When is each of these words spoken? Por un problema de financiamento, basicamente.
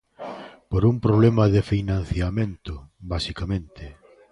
Por 0.69 0.83
un 0.91 0.95
problema 1.05 1.45
de 1.55 1.61
financiamento, 1.73 2.73
basicamente. 3.13 3.83